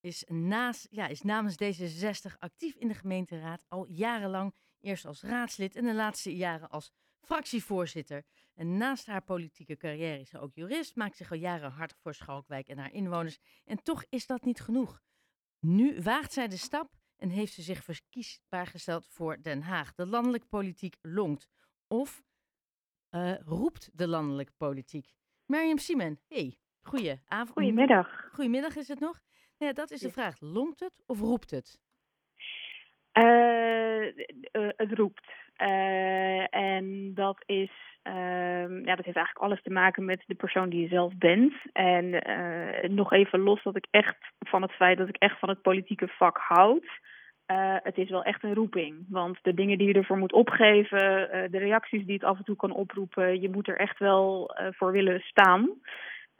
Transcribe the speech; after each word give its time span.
Is, 0.00 0.24
naast, 0.26 0.86
ja, 0.90 1.06
is 1.06 1.22
namens 1.22 1.54
D66 1.54 2.38
actief 2.38 2.76
in 2.76 2.88
de 2.88 2.94
gemeenteraad 2.94 3.64
al 3.68 3.86
jarenlang. 3.88 4.54
Eerst 4.80 5.04
als 5.04 5.22
raadslid 5.22 5.76
en 5.76 5.84
de 5.84 5.94
laatste 5.94 6.36
jaren 6.36 6.68
als 6.68 6.92
fractievoorzitter. 7.20 8.24
En 8.54 8.76
naast 8.76 9.06
haar 9.06 9.22
politieke 9.22 9.76
carrière 9.76 10.20
is 10.20 10.28
ze 10.28 10.38
ook 10.38 10.54
jurist, 10.54 10.96
maakt 10.96 11.16
zich 11.16 11.30
al 11.30 11.36
jaren 11.36 11.70
hard 11.70 11.94
voor 11.94 12.14
Schalkwijk 12.14 12.68
en 12.68 12.78
haar 12.78 12.92
inwoners. 12.92 13.38
En 13.64 13.82
toch 13.82 14.04
is 14.08 14.26
dat 14.26 14.44
niet 14.44 14.60
genoeg. 14.60 15.00
Nu 15.60 16.02
waagt 16.02 16.32
zij 16.32 16.48
de 16.48 16.56
stap 16.56 16.94
en 17.16 17.28
heeft 17.28 17.52
ze 17.52 17.62
zich 17.62 17.84
verkiesbaar 17.84 18.66
gesteld 18.66 19.06
voor 19.06 19.42
Den 19.42 19.62
Haag. 19.62 19.94
De 19.94 20.06
landelijke 20.06 20.46
politiek 20.46 20.96
longt. 21.00 21.48
Of 21.88 22.22
uh, 23.10 23.38
roept 23.38 23.90
de 23.92 24.08
landelijke 24.08 24.52
politiek. 24.56 25.12
Mirjam 25.46 25.78
Siemen, 25.78 26.20
hey, 26.28 26.58
goeie 26.80 27.20
avond. 27.26 27.52
Goedemiddag. 27.52 28.28
Goedemiddag 28.32 28.76
is 28.76 28.88
het 28.88 29.00
nog. 29.00 29.20
Ja, 29.62 29.72
dat 29.72 29.90
is 29.90 30.00
de 30.00 30.10
vraag. 30.10 30.40
Longt 30.40 30.80
het 30.80 31.02
of 31.06 31.20
roept 31.20 31.50
het? 31.50 31.80
Uh, 33.18 34.06
uh, 34.06 34.68
het 34.76 34.92
roept. 34.92 35.32
Uh, 35.62 36.54
en 36.54 37.14
dat 37.14 37.42
is, 37.46 37.70
ehm, 38.02 38.74
ja, 38.76 38.94
dat 38.94 39.04
heeft 39.04 39.16
eigenlijk 39.16 39.38
alles 39.38 39.62
te 39.62 39.70
maken 39.70 40.04
met 40.04 40.22
de 40.26 40.34
persoon 40.34 40.68
die 40.68 40.80
je 40.80 40.88
zelf 40.88 41.12
bent. 41.16 41.54
En 41.72 42.10
nog 42.94 43.12
even 43.12 43.40
los 43.40 43.62
dat 43.62 43.76
ik 43.76 43.86
echt 43.90 44.16
van 44.38 44.62
het 44.62 44.72
feit 44.72 44.98
dat 44.98 45.08
ik 45.08 45.16
echt 45.16 45.38
van 45.38 45.48
het 45.48 45.62
politieke 45.62 46.08
vak 46.08 46.36
houd. 46.38 46.86
het 47.82 47.98
is 47.98 48.10
wel 48.10 48.22
echt 48.22 48.42
een 48.42 48.54
roeping. 48.54 49.06
Want 49.08 49.38
de 49.42 49.54
dingen 49.54 49.78
die 49.78 49.86
je 49.86 49.94
ervoor 49.94 50.18
moet 50.18 50.32
opgeven, 50.32 50.98
de 51.50 51.58
reacties 51.58 52.04
die 52.04 52.14
het 52.14 52.24
af 52.24 52.38
en 52.38 52.44
toe 52.44 52.56
kan 52.56 52.72
oproepen, 52.72 53.40
je 53.40 53.50
moet 53.50 53.68
er 53.68 53.76
echt 53.76 53.98
wel 53.98 54.50
voor 54.70 54.92
willen 54.92 55.20
staan. 55.20 55.80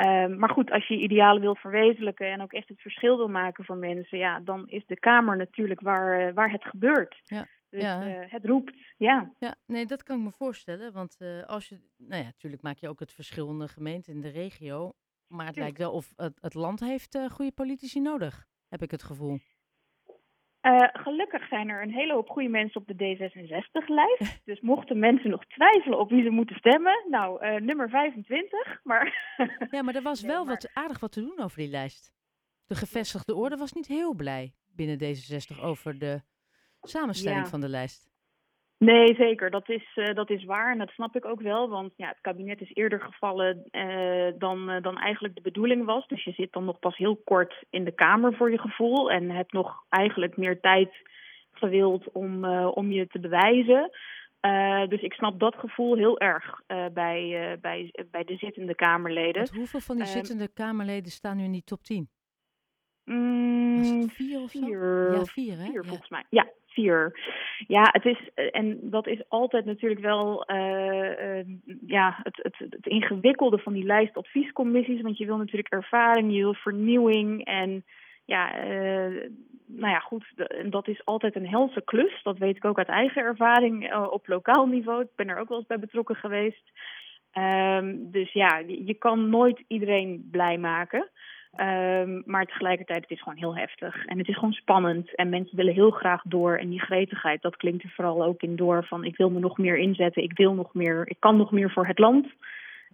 Um, 0.05 0.39
maar 0.39 0.51
goed, 0.51 0.71
als 0.71 0.89
je 0.89 0.99
idealen 0.99 1.41
wil 1.41 1.55
verwezenlijken 1.55 2.33
en 2.33 2.41
ook 2.43 2.53
echt 2.53 2.69
het 2.69 2.81
verschil 2.81 3.17
wil 3.17 3.29
maken 3.29 3.65
voor 3.65 3.77
mensen, 3.77 4.19
ja, 4.19 4.41
dan 4.41 4.69
is 4.69 4.87
de 4.87 4.99
Kamer 4.99 5.37
natuurlijk 5.37 5.81
waar, 5.81 6.29
uh, 6.29 6.35
waar 6.35 6.51
het 6.51 6.65
gebeurt. 6.65 7.21
Ja. 7.25 7.47
Dus 7.69 7.83
ja. 7.83 8.07
Uh, 8.07 8.31
het 8.31 8.45
roept, 8.45 8.75
ja. 8.97 9.33
Ja, 9.39 9.55
nee, 9.67 9.87
dat 9.87 10.03
kan 10.03 10.19
ik 10.19 10.25
me 10.25 10.31
voorstellen. 10.31 10.93
Want 10.93 11.17
uh, 11.19 11.43
als 11.43 11.69
je, 11.69 11.81
nou 11.97 12.21
ja, 12.21 12.27
natuurlijk 12.27 12.63
maak 12.63 12.77
je 12.77 12.89
ook 12.89 13.01
het 13.01 13.13
verschil 13.13 13.51
in 13.51 13.59
de 13.59 13.69
gemeente, 13.69 14.11
in 14.11 14.21
de 14.21 14.29
regio. 14.29 14.93
Maar 15.27 15.47
het 15.47 15.57
lijkt 15.57 15.79
wel 15.79 15.93
of 15.93 16.13
het, 16.17 16.39
het 16.41 16.55
land 16.55 16.81
heeft 16.81 17.19
goede 17.29 17.53
politici 17.53 18.01
nodig, 18.01 18.47
heb 18.69 18.83
ik 18.83 18.91
het 18.91 19.03
gevoel. 19.03 19.39
Uh, 20.63 20.89
gelukkig 20.93 21.49
zijn 21.49 21.69
er 21.69 21.83
een 21.83 21.93
hele 21.93 22.13
hoop 22.13 22.29
goede 22.29 22.49
mensen 22.49 22.81
op 22.81 22.87
de 22.87 22.95
D66-lijst. 22.95 24.41
Dus 24.45 24.61
mochten 24.61 24.99
mensen 24.99 25.31
nog 25.31 25.47
twijfelen 25.47 25.99
op 25.99 26.11
wie 26.11 26.23
ze 26.23 26.31
moeten 26.31 26.57
stemmen, 26.57 27.05
nou, 27.11 27.47
uh, 27.47 27.61
nummer 27.61 27.89
25. 27.89 28.81
Maar 28.83 29.37
ja, 29.71 29.83
maar 29.83 29.95
er 29.95 30.03
was 30.03 30.23
wel 30.23 30.47
wat 30.47 30.71
aardig 30.73 31.01
wat 31.01 31.13
te 31.13 31.21
doen 31.21 31.41
over 31.41 31.59
die 31.59 31.69
lijst. 31.69 32.13
De 32.67 32.75
gevestigde 32.75 33.35
orde 33.35 33.57
was 33.57 33.73
niet 33.73 33.87
heel 33.87 34.15
blij 34.15 34.55
binnen 34.67 34.99
D66 34.99 35.61
over 35.63 35.99
de 35.99 36.23
samenstelling 36.83 37.45
ja. 37.45 37.51
van 37.51 37.61
de 37.61 37.69
lijst. 37.69 38.12
Nee, 38.85 39.15
zeker. 39.15 39.51
Dat 39.51 39.69
is, 39.69 39.87
uh, 39.95 40.15
dat 40.15 40.31
is 40.31 40.45
waar 40.45 40.73
en 40.73 40.79
dat 40.79 40.91
snap 40.91 41.17
ik 41.17 41.25
ook 41.25 41.41
wel. 41.41 41.69
Want 41.69 41.93
ja, 41.97 42.09
het 42.09 42.21
kabinet 42.21 42.61
is 42.61 42.71
eerder 42.75 43.01
gevallen 43.01 43.65
uh, 43.71 44.33
dan, 44.39 44.71
uh, 44.71 44.83
dan 44.83 44.99
eigenlijk 44.99 45.35
de 45.35 45.41
bedoeling 45.41 45.85
was. 45.85 46.07
Dus 46.07 46.25
je 46.25 46.33
zit 46.33 46.53
dan 46.53 46.65
nog 46.65 46.79
pas 46.79 46.97
heel 46.97 47.17
kort 47.25 47.65
in 47.71 47.85
de 47.85 47.93
Kamer 47.93 48.35
voor 48.35 48.51
je 48.51 48.59
gevoel. 48.59 49.11
En 49.11 49.31
hebt 49.31 49.53
nog 49.53 49.85
eigenlijk 49.89 50.37
meer 50.37 50.61
tijd 50.61 50.91
gewild 51.53 52.13
om, 52.13 52.45
om 52.55 52.93
je 52.93 53.07
te 53.07 53.19
bewijzen. 53.19 53.91
dus 54.89 55.01
ik 55.01 55.13
snap 55.13 55.41
dat 55.41 55.55
gevoel 55.55 55.97
heel 55.97 56.19
erg 56.19 56.61
bij, 56.93 57.59
bij, 57.61 57.93
bij 58.11 58.25
de 58.25 58.37
zittende 58.37 58.75
Kamerleden. 58.75 59.43
Want 59.43 59.57
hoeveel 59.57 59.81
van 59.81 59.97
die 59.97 60.05
ehm, 60.05 60.15
zittende 60.15 60.49
Kamerleden 60.49 61.13
staan 61.13 61.37
nu 61.37 61.45
in 61.45 61.53
die 61.53 61.65
top 61.65 61.83
10? 61.83 62.09
Mm, 63.05 64.09
vier 64.09 64.41
of 64.41 64.51
zo? 64.51 64.61
Vier, 64.61 65.13
ja, 65.15 65.25
vier, 65.25 65.59
hè? 65.59 65.71
Vier, 65.71 65.85
volgens 65.85 66.09
mij. 66.09 66.25
Ja, 66.29 66.49
vier. 66.67 67.21
Ja, 67.67 67.89
het 67.93 68.05
is, 68.05 68.31
en 68.35 68.79
dat 68.83 69.07
is 69.07 69.29
altijd 69.29 69.65
natuurlijk 69.65 70.01
wel 70.01 70.51
uh, 70.51 71.39
uh, 71.39 71.45
ja, 71.87 72.21
het, 72.23 72.39
het, 72.43 72.55
het 72.59 72.87
ingewikkelde 72.87 73.59
van 73.59 73.73
die 73.73 73.85
lijst 73.85 74.17
adviescommissies. 74.17 75.01
Want 75.01 75.19
je 75.19 75.27
wil 75.27 75.37
natuurlijk 75.37 75.73
ervaring, 75.73 76.33
je 76.33 76.39
wil 76.39 76.55
vernieuwing. 76.55 77.45
En 77.45 77.85
ja, 78.25 78.65
uh, 78.65 79.31
nou 79.67 79.91
ja, 79.91 79.99
goed, 79.99 80.33
dat 80.71 80.89
is 80.89 81.05
altijd 81.05 81.37
een 81.37 81.49
helse 81.49 81.83
klus. 81.85 82.23
Dat 82.23 82.39
weet 82.39 82.57
ik 82.57 82.65
ook 82.65 82.79
uit 82.79 82.89
eigen 82.89 83.23
ervaring 83.23 83.95
op 83.95 84.27
lokaal 84.27 84.67
niveau. 84.67 85.03
Ik 85.03 85.17
ben 85.17 85.29
er 85.29 85.39
ook 85.39 85.49
wel 85.49 85.59
eens 85.59 85.67
bij 85.67 85.79
betrokken 85.79 86.17
geweest. 86.17 86.71
Um, 87.39 88.11
dus 88.11 88.33
ja, 88.33 88.59
je 88.67 88.95
kan 88.95 89.29
nooit 89.29 89.65
iedereen 89.67 90.29
blij 90.31 90.59
maken. 90.59 91.11
Um, 91.61 92.23
maar 92.27 92.47
tegelijkertijd, 92.47 93.03
het 93.03 93.11
is 93.11 93.23
gewoon 93.23 93.39
heel 93.39 93.57
heftig. 93.57 94.05
En 94.05 94.19
het 94.19 94.29
is 94.29 94.35
gewoon 94.35 94.53
spannend. 94.53 95.15
En 95.15 95.29
mensen 95.29 95.57
willen 95.57 95.75
heel 95.75 95.91
graag 95.91 96.23
door. 96.23 96.57
En 96.57 96.69
die 96.69 96.81
gretigheid, 96.81 97.43
dat 97.43 97.57
klinkt 97.57 97.83
er 97.83 97.91
vooral 97.91 98.25
ook 98.25 98.43
in 98.43 98.57
door. 98.57 98.87
Van 98.87 99.05
ik 99.05 99.17
wil 99.17 99.31
me 99.31 99.39
nog 99.39 99.59
meer 99.59 99.77
inzetten. 99.77 100.23
Ik 100.23 100.37
wil 100.37 100.55
nog 100.55 100.75
meer. 100.75 101.09
Ik 101.09 101.17
kan 101.19 101.37
nog 101.37 101.53
meer 101.53 101.71
voor 101.71 101.87
het 101.87 101.99
land. 101.99 102.27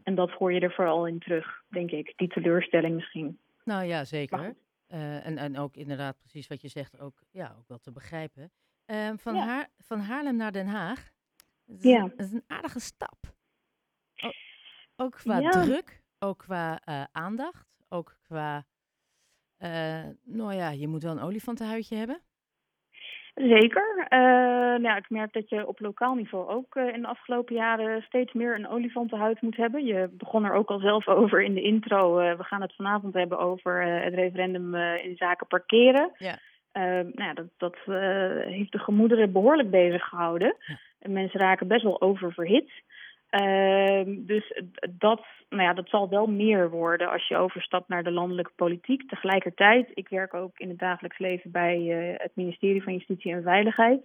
En 0.02 0.14
dat 0.14 0.30
hoor 0.30 0.52
je 0.52 0.60
er 0.60 0.72
vooral 0.72 1.06
in 1.06 1.19
terug, 1.19 1.62
denk 1.69 1.91
ik. 1.91 2.12
Die 2.16 2.28
teleurstelling 2.28 2.94
misschien. 2.94 3.38
Nou 3.64 3.84
ja, 3.84 4.04
zeker. 4.04 4.54
Uh, 4.88 5.26
en, 5.26 5.38
en 5.38 5.58
ook 5.58 5.76
inderdaad 5.76 6.19
precies 6.19 6.46
wat 6.46 6.60
je 6.60 6.69
zegt, 6.69 7.00
ook, 7.00 7.22
ja, 7.30 7.54
ook 7.58 7.69
wel 7.69 7.78
te 7.78 7.92
begrijpen. 7.92 8.50
Uh, 8.86 9.10
van, 9.16 9.34
ja. 9.34 9.44
Haar, 9.46 9.69
van 9.78 10.00
Haarlem 10.00 10.36
naar 10.36 10.52
Den 10.52 10.66
Haag. 10.66 11.10
Dat 11.66 11.76
is, 11.76 11.82
ja. 11.82 12.00
dat 12.00 12.26
is 12.26 12.32
een 12.32 12.44
aardige 12.46 12.80
stap. 12.80 13.19
O, 14.16 14.30
ook 14.96 15.12
qua 15.12 15.38
ja. 15.38 15.50
druk, 15.50 16.02
ook 16.19 16.38
qua 16.38 16.80
uh, 16.88 17.04
aandacht 17.12 17.69
ook 17.88 18.16
qua, 18.22 18.65
uh, 19.60 20.04
nou 20.25 20.54
ja, 20.54 20.71
je 20.71 20.88
moet 20.88 21.03
wel 21.03 21.12
een 21.12 21.22
olifantenhuidje 21.22 21.97
hebben. 21.97 22.21
Zeker. 23.34 24.06
Uh, 24.09 24.19
nou, 24.78 24.97
ik 24.97 25.10
merk 25.10 25.32
dat 25.32 25.49
je 25.49 25.66
op 25.66 25.81
lokaal 25.81 26.15
niveau 26.15 26.49
ook 26.49 26.75
uh, 26.75 26.94
in 26.94 27.00
de 27.00 27.06
afgelopen 27.06 27.54
jaren 27.54 28.03
steeds 28.03 28.32
meer 28.32 28.54
een 28.54 28.69
olifantenhuid 28.69 29.41
moet 29.43 29.56
hebben. 29.56 29.84
Je 29.84 30.09
begon 30.12 30.44
er 30.44 30.53
ook 30.53 30.69
al 30.69 30.78
zelf 30.78 31.09
over 31.19 31.43
in 31.43 31.54
de 31.54 31.62
intro. 31.62 32.21
Uh, 32.21 32.37
we 32.37 32.44
gaan 32.44 32.60
het 32.60 32.75
vanavond 32.75 33.15
hebben 33.15 33.38
over 33.38 33.82
het 33.82 34.15
referendum 34.15 34.75
in 34.75 35.16
zaken 35.16 35.47
parkeren. 35.47 36.10
Ja. 36.19 36.38
nou 36.72 37.12
ja, 37.15 37.34
dat, 37.34 37.47
dat 37.56 37.76
heeft 38.44 38.72
de 38.72 38.78
gemoederen 38.78 39.32
behoorlijk 39.32 39.70
bezig 39.70 40.05
gehouden. 40.05 40.56
Ja. 40.59 40.78
En 40.99 41.12
mensen 41.12 41.41
raken 41.41 41.69
best 41.69 41.82
wel 41.82 42.00
oververhit. 42.00 42.70
Uh, 43.30 44.02
dus 44.06 44.62
dat, 44.90 45.26
nou 45.48 45.62
ja, 45.62 45.72
dat 45.74 45.88
zal 45.88 46.08
wel 46.08 46.26
meer 46.26 46.70
worden 46.70 47.10
als 47.10 47.28
je 47.28 47.36
overstapt 47.36 47.88
naar 47.88 48.02
de 48.02 48.10
landelijke 48.10 48.52
politiek. 48.56 49.08
Tegelijkertijd, 49.08 49.90
ik 49.94 50.08
werk 50.08 50.34
ook 50.34 50.58
in 50.58 50.68
het 50.68 50.78
dagelijks 50.78 51.18
leven 51.18 51.50
bij 51.50 51.78
uh, 51.78 52.18
het 52.18 52.30
ministerie 52.34 52.82
van 52.82 52.92
Justitie 52.92 53.32
en 53.32 53.42
Veiligheid. 53.42 54.00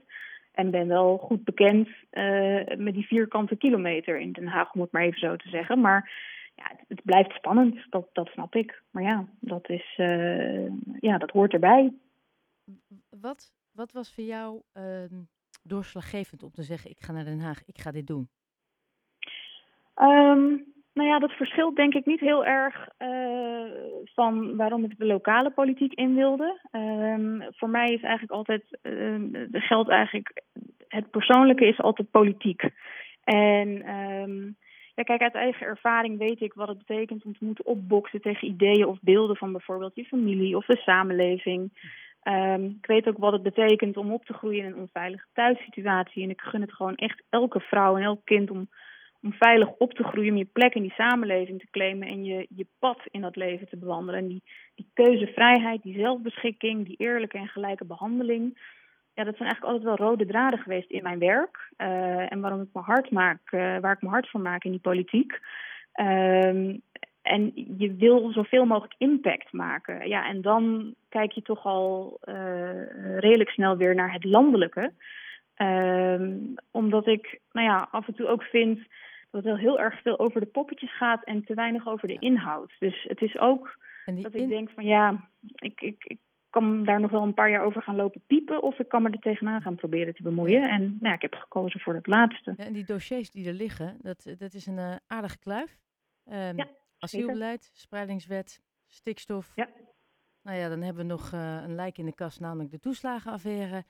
En 0.51 0.71
ben 0.71 0.87
wel 0.87 1.17
goed 1.17 1.43
bekend 1.43 1.87
uh, 2.11 2.65
met 2.77 2.93
die 2.93 3.07
vierkante 3.07 3.55
kilometer 3.55 4.19
in 4.19 4.31
Den 4.31 4.47
Haag, 4.47 4.73
om 4.73 4.81
het 4.81 4.91
maar 4.91 5.01
even 5.01 5.19
zo 5.19 5.35
te 5.35 5.49
zeggen. 5.49 5.81
Maar 5.81 6.11
ja, 6.55 6.63
het, 6.67 6.85
het 6.87 7.03
blijft 7.03 7.31
spannend, 7.31 7.77
dat, 7.89 8.09
dat 8.13 8.27
snap 8.27 8.55
ik. 8.55 8.81
Maar 8.91 9.03
ja, 9.03 9.27
dat, 9.39 9.69
is, 9.69 9.97
uh, 9.97 10.69
ja, 10.99 11.17
dat 11.17 11.31
hoort 11.31 11.53
erbij. 11.53 11.93
Wat, 13.09 13.53
wat 13.71 13.91
was 13.91 14.13
voor 14.13 14.23
jou 14.23 14.61
ehm, 14.73 15.21
doorslaggevend 15.63 16.43
om 16.43 16.51
te 16.51 16.63
zeggen: 16.63 16.89
ik 16.89 16.99
ga 16.99 17.11
naar 17.11 17.25
Den 17.25 17.39
Haag, 17.39 17.63
ik 17.65 17.77
ga 17.77 17.91
dit 17.91 18.07
doen? 18.07 18.29
Um, 20.01 20.71
nou 20.93 21.09
ja, 21.09 21.19
dat 21.19 21.31
verschilt 21.31 21.75
denk 21.75 21.93
ik 21.93 22.05
niet 22.05 22.19
heel 22.19 22.45
erg 22.45 22.89
uh, 22.99 23.71
van 24.03 24.55
waarom 24.55 24.83
ik 24.83 24.97
de 24.97 25.05
lokale 25.05 25.51
politiek 25.51 25.93
in 25.93 26.15
wilde. 26.15 26.59
Um, 26.71 27.43
voor 27.49 27.69
mij 27.69 27.93
is 27.93 28.01
eigenlijk 28.01 28.31
altijd, 28.31 28.79
uh, 28.83 29.45
geldt 29.51 29.89
eigenlijk, 29.89 30.43
het 30.87 31.09
persoonlijke 31.11 31.65
is 31.65 31.79
altijd 31.79 32.11
politiek. 32.11 32.69
En 33.23 33.67
ja, 34.95 35.03
kijk, 35.03 35.21
uit 35.21 35.33
eigen 35.33 35.67
ervaring 35.67 36.17
weet 36.17 36.41
ik 36.41 36.53
wat 36.53 36.67
het 36.67 36.77
betekent 36.77 37.25
om 37.25 37.37
te 37.37 37.45
moeten 37.45 37.65
opboksen 37.65 38.21
tegen 38.21 38.47
ideeën 38.47 38.85
of 38.85 38.97
beelden 39.01 39.35
van 39.35 39.51
bijvoorbeeld 39.51 39.95
je 39.95 40.05
familie 40.05 40.57
of 40.57 40.65
de 40.65 40.77
samenleving. 40.77 41.71
Ik 42.79 42.85
weet 42.85 43.07
ook 43.07 43.17
wat 43.17 43.33
het 43.33 43.43
betekent 43.43 43.97
om 43.97 44.11
op 44.11 44.25
te 44.25 44.33
groeien 44.33 44.65
in 44.65 44.71
een 44.71 44.79
onveilige 44.79 45.27
thuissituatie. 45.33 46.23
En 46.23 46.29
ik 46.29 46.41
gun 46.41 46.61
het 46.61 46.73
gewoon 46.73 46.95
echt 46.95 47.23
elke 47.29 47.59
vrouw 47.59 47.97
en 47.97 48.03
elk 48.03 48.21
kind 48.23 48.51
om 48.51 48.69
om 49.23 49.33
veilig 49.33 49.69
op 49.77 49.93
te 49.93 50.03
groeien, 50.03 50.31
om 50.31 50.37
je 50.37 50.47
plek 50.53 50.73
in 50.73 50.81
die 50.81 50.93
samenleving 50.93 51.59
te 51.59 51.67
claimen 51.71 52.07
en 52.07 52.23
je, 52.23 52.47
je 52.49 52.65
pad 52.79 52.99
in 53.11 53.21
dat 53.21 53.35
leven 53.35 53.69
te 53.69 53.77
bewandelen. 53.77 54.19
En 54.19 54.27
die, 54.27 54.43
die 54.75 54.89
keuzevrijheid, 54.93 55.83
die 55.83 55.99
zelfbeschikking, 55.99 56.85
die 56.85 56.97
eerlijke 56.97 57.37
en 57.37 57.47
gelijke 57.47 57.85
behandeling, 57.85 58.57
ja, 59.13 59.23
dat 59.23 59.37
zijn 59.37 59.49
eigenlijk 59.49 59.63
altijd 59.63 59.83
wel 59.83 60.07
rode 60.07 60.25
draden 60.25 60.59
geweest 60.59 60.89
in 60.89 61.03
mijn 61.03 61.19
werk. 61.19 61.71
Uh, 61.77 62.31
en 62.31 62.41
waarom 62.41 62.61
ik 62.61 62.67
me 62.73 62.81
hard 62.81 63.11
maak, 63.11 63.51
uh, 63.51 63.77
waar 63.79 63.93
ik 63.93 64.01
me 64.01 64.09
hard 64.09 64.29
van 64.29 64.41
maak 64.41 64.63
in 64.63 64.71
die 64.71 64.79
politiek. 64.79 65.39
Uh, 65.95 66.77
en 67.21 67.51
je 67.77 67.95
wil 67.97 68.31
zoveel 68.31 68.65
mogelijk 68.65 68.95
impact 68.97 69.51
maken. 69.51 70.07
Ja, 70.07 70.27
en 70.27 70.41
dan 70.41 70.93
kijk 71.09 71.31
je 71.31 71.41
toch 71.41 71.65
al 71.65 72.19
uh, 72.25 73.19
redelijk 73.19 73.49
snel 73.49 73.77
weer 73.77 73.95
naar 73.95 74.13
het 74.13 74.23
landelijke. 74.23 74.91
Ehm, 75.55 76.37
omdat 76.71 77.07
ik 77.07 77.39
nou 77.51 77.67
ja, 77.67 77.87
af 77.91 78.07
en 78.07 78.13
toe 78.13 78.27
ook 78.27 78.43
vind 78.43 78.79
dat 79.33 79.43
het 79.43 79.51
wel 79.53 79.61
heel 79.61 79.79
erg 79.79 80.01
veel 80.01 80.19
over 80.19 80.39
de 80.39 80.45
poppetjes 80.47 80.97
gaat 80.97 81.23
en 81.23 81.43
te 81.45 81.53
weinig 81.53 81.87
over 81.87 82.07
de 82.07 82.19
inhoud. 82.19 82.73
Dus 82.79 83.03
het 83.03 83.21
is 83.21 83.37
ook 83.37 83.77
Dat 84.05 84.33
in- 84.33 84.43
ik 84.43 84.49
denk 84.49 84.69
van 84.69 84.83
ja, 84.85 85.29
ik, 85.55 85.81
ik, 85.81 86.03
ik 86.03 86.19
kan 86.49 86.83
daar 86.85 86.99
nog 86.99 87.11
wel 87.11 87.21
een 87.23 87.33
paar 87.33 87.49
jaar 87.49 87.63
over 87.63 87.81
gaan 87.81 87.95
lopen 87.95 88.21
piepen. 88.27 88.61
Of 88.61 88.79
ik 88.79 88.87
kan 88.89 89.01
me 89.01 89.09
er 89.09 89.19
tegenaan 89.19 89.61
gaan 89.61 89.75
proberen 89.75 90.13
te 90.15 90.23
bemoeien. 90.23 90.69
En 90.69 90.81
nou, 90.81 90.97
ja, 91.01 91.13
ik 91.13 91.21
heb 91.21 91.33
gekozen 91.33 91.79
voor 91.79 91.93
het 91.95 92.07
laatste. 92.07 92.53
Ja, 92.57 92.65
en 92.65 92.73
die 92.73 92.83
dossiers 92.85 93.31
die 93.31 93.47
er 93.47 93.53
liggen, 93.53 93.97
dat, 94.01 94.35
dat 94.37 94.53
is 94.53 94.65
een 94.65 94.77
eh, 94.77 94.95
aardige 95.07 95.39
kluif. 95.39 95.77
Ehm, 96.25 96.57
Ja, 96.57 96.67
asielbeleid, 96.99 97.69
spreidingswet, 97.73 98.61
stikstof. 98.87 99.51
Ja. 99.55 99.69
Nou 100.41 100.57
ja, 100.57 100.69
dan 100.69 100.81
hebben 100.81 101.03
we 101.03 101.09
nog 101.11 101.33
eh, 101.33 101.61
een 101.63 101.75
lijk 101.75 101.97
in 101.97 102.05
de 102.05 102.13
kast, 102.15 102.39
namelijk 102.39 102.71
de 102.71 102.79
toeslagenaffaire. 102.79 103.83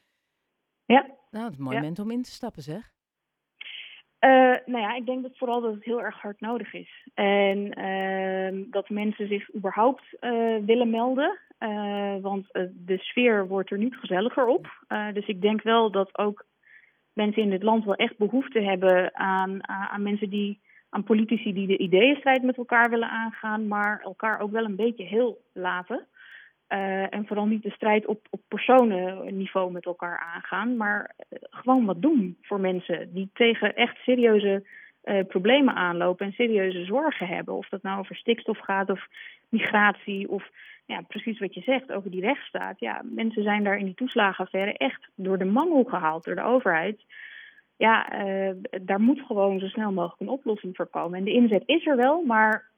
Ja. 0.85 1.01
Nou, 1.31 1.43
het 1.43 1.51
is 1.53 1.57
een 1.57 1.63
mooi 1.63 1.75
moment 1.75 1.99
om 1.99 2.11
in 2.11 2.21
te 2.21 2.31
stappen, 2.31 2.61
zeg. 2.63 2.93
Eh, 4.23 4.55
nou 4.65 4.81
ja, 4.81 4.95
ik 4.95 5.05
denk 5.05 5.21
dat 5.21 5.37
vooral 5.37 5.61
dat 5.61 5.73
het 5.73 5.83
heel 5.83 6.01
erg 6.01 6.21
hard 6.21 6.39
nodig 6.39 6.73
is. 6.73 7.07
En 7.13 7.73
ehm, 7.73 8.63
dat 8.69 8.89
mensen 8.89 9.27
zich 9.27 9.55
überhaupt 9.55 10.03
eh, 10.19 10.55
willen 10.65 10.89
melden. 10.89 11.39
Eh, 11.57 12.15
want 12.21 12.47
de 12.73 12.97
sfeer 12.97 13.47
wordt 13.47 13.71
er 13.71 13.77
niet 13.77 13.95
gezelliger 13.95 14.45
op. 14.45 14.67
Dus 15.13 15.27
ik 15.27 15.41
denk 15.41 15.61
wel 15.61 15.91
dat 15.91 16.17
ook 16.17 16.45
mensen 17.13 17.41
in 17.41 17.49
dit 17.49 17.63
land 17.63 17.85
wel 17.85 17.95
echt 17.95 18.17
behoefte 18.17 18.59
hebben 18.59 19.15
aan, 19.15 19.67
aan 19.67 20.03
mensen 20.03 20.29
die 20.29 20.59
aan 20.89 21.03
politici 21.03 21.53
die 21.53 21.67
de 21.67 21.77
ideeënstrijd 21.77 22.43
met 22.43 22.57
elkaar 22.57 22.89
willen 22.89 23.09
aangaan, 23.09 23.67
maar 23.67 24.01
elkaar 24.03 24.39
ook 24.39 24.51
wel 24.51 24.65
een 24.65 24.75
beetje 24.75 25.03
heel 25.03 25.41
laten. 25.53 26.07
Eh, 26.67 27.13
en 27.13 27.25
vooral 27.27 27.45
niet 27.45 27.63
de 27.63 27.71
strijd 27.71 28.05
op, 28.05 28.27
op 28.29 28.41
personenniveau 28.47 29.71
met 29.71 29.85
elkaar 29.85 30.19
aangaan, 30.19 30.77
maar 30.77 31.15
eh, 31.17 31.39
gewoon 31.49 31.85
wat 31.85 32.01
doen 32.01 32.37
voor 32.41 32.59
mensen 32.59 33.13
die 33.13 33.29
tegen 33.33 33.75
echt 33.75 33.97
serieuze 33.97 34.63
eh, 35.01 35.25
problemen 35.27 35.75
aanlopen 35.75 36.25
en 36.25 36.31
serieuze 36.31 36.85
zorgen 36.85 37.27
hebben. 37.27 37.53
Of 37.53 37.69
dat 37.69 37.81
nou 37.81 37.99
over 37.99 38.15
stikstof 38.15 38.59
gaat 38.59 38.89
of 38.89 39.07
migratie 39.49 40.29
of 40.29 40.49
ja, 40.85 41.01
precies 41.01 41.39
wat 41.39 41.53
je 41.53 41.61
zegt 41.61 41.91
over 41.91 42.11
die 42.11 42.21
rechtsstaat. 42.21 42.79
Ja, 42.79 43.01
mensen 43.03 43.43
zijn 43.43 43.63
daar 43.63 43.77
in 43.77 43.85
die 43.85 43.95
toeslagenaffaire 43.95 44.77
echt 44.77 45.09
door 45.15 45.37
de 45.37 45.45
mangel 45.45 45.83
gehaald 45.83 46.23
door 46.23 46.35
de 46.35 46.43
overheid. 46.43 47.01
Ja, 47.77 48.07
daar 48.81 49.01
moet 49.01 49.21
gewoon 49.21 49.59
zo 49.59 49.67
snel 49.67 49.91
mogelijk 49.91 50.21
een 50.21 50.29
oplossing 50.29 50.75
voor 50.75 50.87
komen. 50.87 51.17
En 51.17 51.23
de 51.23 51.33
inzet 51.33 51.63
is 51.65 51.85
er 51.85 51.95
wel, 51.95 52.21
maar 52.21 52.71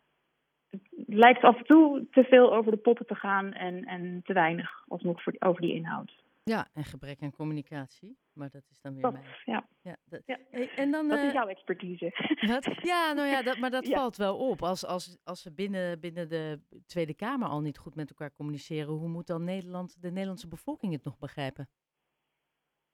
lijkt 1.08 1.42
af 1.44 1.58
en 1.58 1.66
toe 1.66 2.08
te 2.12 2.24
veel 2.24 2.54
over 2.56 2.72
de 2.72 2.78
poppen 2.78 3.06
te 3.06 3.16
gaan 3.16 3.54
en, 3.54 3.86
en 3.86 4.22
te 4.24 4.34
weinig 4.34 4.84
alsnog 4.88 5.24
voor, 5.24 5.36
over 5.40 5.62
die 5.62 5.74
inhoud. 5.74 6.24
Ja, 6.44 6.68
en 6.74 6.84
gebrek 6.84 7.22
aan 7.22 7.32
communicatie. 7.32 8.18
Maar 8.34 8.50
dat 8.50 8.64
is 8.70 8.82
dan 8.82 8.94
weer 8.94 9.02
Dat, 9.02 9.16
ja, 9.46 9.68
Ja, 9.82 9.96
dat, 10.06 10.22
Ja. 10.26 10.38
Hey, 10.52 10.70
en 10.76 10.92
dan, 10.92 11.08
dat 11.08 11.18
eh, 11.20 11.26
is 11.26 11.34
jouw 11.34 11.48
expertise. 11.48 12.36
Wat? 12.48 12.66
Ja, 12.92 13.14
nou 13.14 13.28
ja, 13.28 13.42
dat, 13.42 13.58
maar 13.58 13.70
dat 13.70 13.88
Ja. 13.88 13.98
valt 13.98 14.18
wel 14.18 14.38
op. 14.38 14.62
Als, 14.62 14.86
als, 14.86 15.18
als 15.24 15.42
ze 15.42 15.54
binnen, 15.54 16.00
binnen 16.00 16.30
de 16.30 16.60
Tweede 16.86 17.14
Kamer 17.14 17.48
al 17.48 17.62
niet 17.62 17.78
goed 17.78 17.96
met 17.96 18.10
elkaar 18.10 18.34
communiceren, 18.34 18.94
hoe 18.94 19.08
moet 19.10 19.28
dan 19.28 19.44
Nederland, 19.44 20.02
de 20.02 20.12
Nederlandse 20.12 20.48
bevolking 20.48 20.94
het 20.94 21.04
nog 21.04 21.18
begrijpen? 21.20 21.70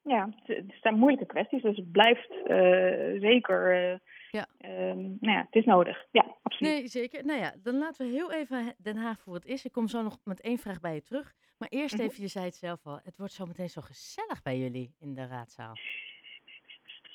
Ja, 0.03 0.29
het, 0.43 0.63
zijn 0.81 0.95
moeilijke 0.97 1.25
kwesties, 1.25 1.61
dus 1.61 1.77
het 1.77 1.91
blijft 1.91 2.29
eh, 2.45 3.19
zeker. 3.21 3.71
eh, 3.91 3.97
Ja. 4.31 4.45
ehm, 4.57 4.99
nou 5.01 5.17
ja, 5.37 5.41
het 5.45 5.55
is 5.55 5.65
nodig. 5.65 6.05
Ja, 6.11 6.25
absoluut. 6.41 6.73
Nee, 6.73 6.87
zeker. 6.87 7.25
Nou 7.25 7.39
ja, 7.39 7.53
dan 7.63 7.77
laten 7.77 8.05
we 8.05 8.11
heel 8.13 8.31
even 8.31 8.75
Den 8.77 8.97
Haag 8.97 9.19
voor 9.19 9.33
het 9.33 9.45
is. 9.45 9.65
Ik 9.65 9.71
kom 9.71 9.87
zo 9.87 10.01
nog 10.01 10.17
met 10.23 10.41
één 10.41 10.57
vraag 10.57 10.79
bij 10.79 10.93
je 10.93 11.01
terug. 11.01 11.33
Maar 11.57 11.69
eerst 11.69 11.95
Mhm. 11.97 12.03
even, 12.03 12.21
je 12.21 12.27
zei 12.27 12.45
het 12.45 12.55
zelf 12.55 12.85
al, 12.85 12.99
het 13.03 13.17
wordt 13.17 13.33
zo 13.33 13.45
meteen 13.45 13.69
zo 13.69 13.81
gezellig 13.81 14.41
bij 14.41 14.57
jullie 14.57 14.95
in 14.99 15.13
de 15.13 15.27
raadzaal. 15.27 15.73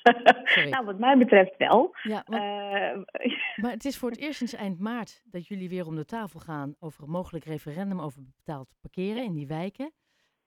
Sorry. 0.43 0.69
nou, 0.69 0.85
wat 0.85 0.99
mij 0.99 1.17
betreft 1.17 1.57
wel. 1.57 1.95
Ja, 2.03 2.23
want, 2.25 2.43
Eh, 2.43 3.21
maar 3.63 3.71
het 3.71 3.85
is 3.85 3.97
voor 3.97 4.09
het 4.09 4.19
eerst 4.19 4.37
sinds 4.37 4.53
eind 4.53 4.79
maart 4.79 5.23
dat 5.25 5.47
jullie 5.47 5.69
weer 5.69 5.85
om 5.87 5.95
de 5.95 6.05
tafel 6.05 6.39
gaan 6.39 6.75
over 6.79 7.03
een 7.03 7.09
mogelijk 7.09 7.45
referendum 7.45 7.99
over 7.99 8.21
betaald 8.35 8.75
parkeren 8.81 9.23
in 9.23 9.33
die 9.33 9.47
wijken. 9.47 9.91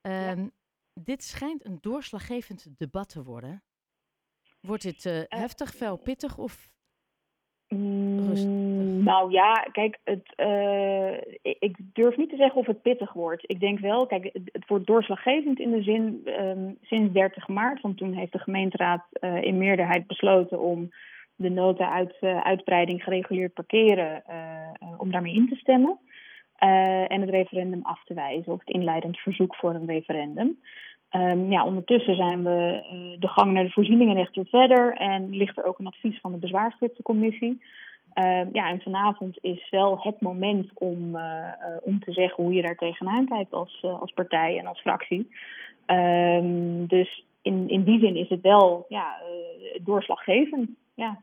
Ehm, 0.01 0.49
Dit 0.95 1.23
schijnt 1.23 1.65
een 1.65 1.79
doorslaggevend 1.81 2.79
debat 2.79 3.09
te 3.09 3.23
worden. 3.23 3.63
Wordt 4.61 4.83
dit 4.83 5.07
eh, 5.07 5.21
heftig, 5.29 5.71
fel, 5.71 5.97
pittig 5.97 6.39
of 6.39 6.71
Rustig. 7.71 8.49
Mm, 8.49 9.03
Nou 9.03 9.31
ja, 9.33 9.53
kijk, 9.73 9.99
het, 10.05 10.33
eh, 10.37 11.17
ik, 11.43 11.77
durf 11.93 12.17
niet 12.17 12.31
te 12.31 12.37
zeggen 12.37 12.61
of 12.61 12.67
het 12.67 12.83
pittig 12.83 13.13
wordt. 13.13 13.43
Ik 13.47 13.61
denk 13.61 13.79
wel, 13.79 14.07
kijk, 14.07 14.25
het, 14.33 14.43
het 14.53 14.67
wordt 14.67 14.87
doorslaggevend 14.87 15.59
in 15.59 15.71
de 15.71 15.83
zin 15.83 16.21
ehm, 16.25 16.73
sinds 16.81 17.13
30 17.13 17.49
maart. 17.49 17.81
Want 17.81 17.97
toen 17.97 18.13
heeft 18.13 18.33
de 18.33 18.39
gemeenteraad 18.39 19.07
eh, 19.11 19.43
in 19.43 19.59
meerderheid 19.59 20.07
besloten 20.07 20.61
om 20.61 20.91
de 21.41 21.51
nota 21.51 21.91
uit 21.91 22.17
eh, 22.21 22.41
uitbreiding 22.41 23.03
gereguleerd 23.03 23.53
parkeren, 23.53 24.25
eh, 24.27 24.37
eh, 24.81 25.01
om 25.01 25.11
daarmee 25.11 25.35
in 25.35 25.49
te 25.49 25.57
stemmen. 25.57 25.99
Eh, 26.61 27.11
en 27.11 27.21
het 27.21 27.31
referendum 27.31 27.81
af 27.83 28.05
te 28.05 28.15
wijzen, 28.15 28.53
of 28.53 28.59
het 28.59 28.69
inleidend 28.69 29.19
verzoek 29.19 29.55
voor 29.55 29.75
een 29.75 29.87
referendum. 29.87 30.59
Ehm, 31.09 31.51
ja, 31.51 31.65
ondertussen 31.65 32.17
zijn 32.17 32.43
we 32.45 32.83
eh, 32.91 33.21
de 33.21 33.29
gang 33.29 33.53
naar 33.53 33.65
de 33.65 33.71
voorzieningen 33.71 34.17
echt 34.17 34.35
weer 34.35 34.47
verder 34.47 34.95
en 34.95 35.37
ligt 35.37 35.59
er 35.59 35.65
ook 35.65 35.79
een 35.79 35.87
advies 35.87 36.21
van 36.21 36.33
de 36.33 36.39
bezwaarschriftencommissie. 36.39 37.63
Ehm, 38.13 38.49
ja, 38.53 38.69
en 38.69 38.81
vanavond 38.81 39.39
is 39.41 39.71
wel 39.71 39.99
het 40.03 40.21
moment 40.21 40.71
om, 40.75 41.17
eh, 41.17 41.53
om 41.83 42.01
te 42.01 42.13
zeggen 42.13 42.45
hoe 42.45 42.53
je 42.53 42.63
daar 42.63 42.77
tegenaan 42.77 43.27
kijkt 43.27 43.53
als, 43.53 43.83
als 43.83 44.13
partij 44.13 44.59
en 44.59 44.67
als 44.67 44.81
fractie. 44.81 45.29
Ehm, 45.87 46.87
dus 46.87 47.25
in, 47.43 47.69
in 47.69 47.85
die 47.85 48.01
zin 48.01 48.17
is 48.17 48.29
het 48.29 48.41
wel 48.41 48.87
ja, 48.89 49.17
doorslaggevend. 49.83 50.71
Ja. 50.95 51.23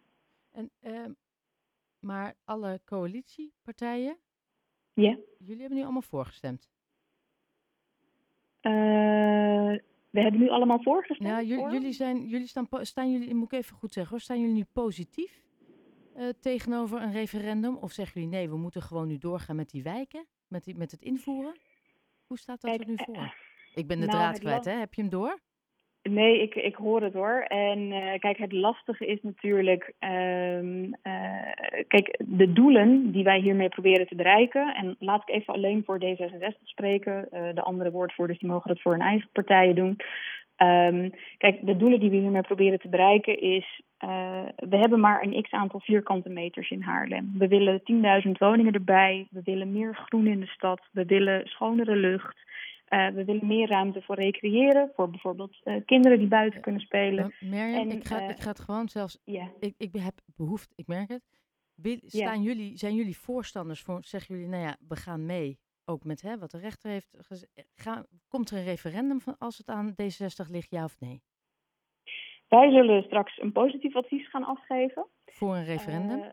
En, 0.53 1.17
maar 1.99 2.33
alle 2.45 2.79
coalitiepartijen, 2.85 4.17
Ja. 5.01 5.17
jullie 5.37 5.59
hebben 5.59 5.77
nu 5.77 5.83
allemaal 5.83 6.01
voorgestemd. 6.01 6.69
Eh, 8.59 8.71
we 10.09 10.21
hebben 10.21 10.39
nu 10.39 10.49
allemaal 10.49 10.81
voorgestemd. 10.81 11.29
Ja, 11.29 11.41
jullie, 11.41 11.57
voor? 11.57 11.71
jullie, 11.71 11.91
zijn, 11.91 12.27
jullie 12.27 12.47
staan, 12.47 12.67
staan 12.81 13.11
jullie, 13.11 13.35
moet 13.35 13.51
ik 13.53 13.59
even 13.59 13.75
goed 13.75 13.93
zeggen 13.93 14.11
hoor, 14.11 14.21
staan 14.21 14.39
jullie 14.39 14.55
nu 14.55 14.65
positief 14.71 15.43
eh, 16.13 16.29
tegenover 16.39 17.01
een 17.01 17.11
referendum? 17.11 17.75
Of 17.75 17.91
zeggen 17.91 18.21
jullie 18.21 18.37
nee, 18.37 18.49
we 18.49 18.57
moeten 18.57 18.81
gewoon 18.81 19.07
nu 19.07 19.17
doorgaan 19.17 19.55
met 19.55 19.69
die 19.69 19.83
wijken, 19.83 20.25
met, 20.47 20.63
die, 20.63 20.75
met 20.75 20.91
het 20.91 21.01
invoeren? 21.01 21.57
Hoe 22.27 22.37
staat 22.37 22.61
dat 22.61 22.79
er 22.79 22.87
nu 22.87 22.95
eh, 22.95 23.05
voor? 23.05 23.35
Ik 23.73 23.87
ben 23.87 23.99
de 23.99 24.05
nou, 24.05 24.17
draad 24.17 24.39
kwijt, 24.39 24.65
hè? 24.65 24.71
Heb 24.71 24.93
je 24.93 25.01
hem 25.01 25.09
door? 25.09 25.39
Nee, 26.09 26.41
ik, 26.41 26.55
ik 26.55 26.75
hoor 26.75 27.01
het 27.01 27.13
hoor. 27.13 27.45
En 27.47 27.91
eh, 27.91 28.19
kijk, 28.19 28.37
het 28.37 28.51
lastige 28.51 29.05
is 29.05 29.19
natuurlijk. 29.21 29.93
ehm, 29.99 30.91
eh, 31.01 31.83
kijk, 31.87 32.19
de 32.25 32.53
doelen 32.53 33.11
die 33.11 33.23
wij 33.23 33.39
hiermee 33.39 33.69
proberen 33.69 34.07
te 34.07 34.15
bereiken. 34.15 34.75
En 34.75 34.95
laat 34.99 35.21
ik 35.21 35.35
even 35.35 35.53
alleen 35.53 35.83
voor 35.85 35.99
D66 35.99 36.63
spreken. 36.63 37.31
eh, 37.31 37.41
de 37.53 37.61
andere 37.61 37.91
woordvoerders 37.91 38.39
die 38.39 38.49
mogen 38.49 38.67
dat 38.67 38.81
voor 38.81 38.91
hun 38.91 39.01
eigen 39.01 39.29
partijen 39.31 39.75
doen. 39.75 39.97
Ehm, 40.55 41.09
kijk, 41.37 41.65
de 41.65 41.77
doelen 41.77 41.99
die 41.99 42.09
we 42.09 42.15
hiermee 42.15 42.41
proberen 42.41 42.79
te 42.79 42.89
bereiken 42.89 43.41
is. 43.41 43.81
we 44.55 44.77
hebben 44.77 44.99
maar 44.99 45.23
een 45.23 45.41
x 45.41 45.51
aantal 45.51 45.79
vierkante 45.79 46.29
meters 46.29 46.69
in 46.69 46.81
Haarlem. 46.81 47.33
We 47.37 47.47
willen 47.47 47.83
10.000 47.83 48.37
woningen 48.37 48.73
erbij. 48.73 49.27
We 49.29 49.41
willen 49.43 49.71
meer 49.71 49.95
groen 49.95 50.27
in 50.27 50.39
de 50.39 50.47
stad. 50.47 50.81
We 50.91 51.05
willen 51.05 51.47
schonere 51.47 51.95
lucht. 51.95 52.45
Eh, 52.87 53.07
we 53.07 53.25
willen 53.25 53.47
meer 53.47 53.67
ruimte 53.67 54.01
voor 54.01 54.15
recreëren, 54.15 54.91
voor 54.95 55.09
bijvoorbeeld 55.09 55.57
eh, 55.63 55.75
kinderen 55.85 56.19
die 56.19 56.27
buiten 56.27 56.61
kunnen 56.61 56.81
spelen. 56.81 57.33
Ik, 57.91 58.05
ga, 58.05 58.21
eh, 58.21 58.29
ik 58.29 58.39
ga 58.39 58.49
het 58.49 58.59
gewoon 58.59 58.89
zelfs, 58.89 59.21
ik, 59.59 59.73
ik 59.77 59.93
heb 59.93 60.13
behoefte, 60.35 60.73
ik 60.75 60.87
merk 60.87 61.09
het. 61.09 61.23
Wil- 61.75 61.99
Staan 62.05 62.41
jullie, 62.41 62.77
zijn 62.77 62.95
jullie 62.95 63.17
voorstanders 63.17 63.81
voor, 63.81 63.99
zeggen 64.03 64.35
jullie, 64.35 64.49
nou 64.49 64.63
ja, 64.63 64.77
we 64.87 64.95
gaan 64.95 65.25
mee, 65.25 65.59
ook 65.85 66.03
met 66.03 66.21
hè, 66.21 66.37
wat 66.37 66.51
de 66.51 66.57
rechter 66.57 66.91
heeft 66.91 67.15
gezegd. 67.17 68.07
Komt 68.27 68.49
er 68.49 68.57
een 68.57 68.63
referendum 68.63 69.21
van 69.21 69.35
als 69.37 69.57
het 69.57 69.67
aan 69.67 69.91
D66 69.91 70.51
ligt, 70.51 70.69
ja 70.69 70.83
of 70.83 70.99
nee? 70.99 71.21
wij 72.47 72.71
zullen 72.71 73.03
straks 73.03 73.41
een 73.41 73.51
positief 73.51 73.95
advies 73.95 74.29
gaan 74.29 74.43
afgeven. 74.43 75.07
Voor 75.25 75.55
een 75.55 75.65
referendum? 75.65 76.31